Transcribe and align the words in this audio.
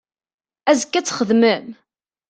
Azekka 0.69 0.97
ad 0.99 1.05
txedmem? 1.05 1.65